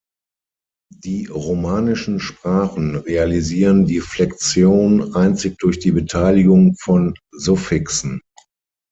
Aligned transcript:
Die 1.03 1.27
romanischen 1.27 2.19
Sprachen 2.19 2.95
realisieren 2.95 3.85
die 3.85 3.99
Flexion 3.99 5.13
einzig 5.13 5.59
durch 5.59 5.77
die 5.77 5.91
Beteiligung 5.91 6.75
von 6.79 7.13
Suffixen. 7.31 8.19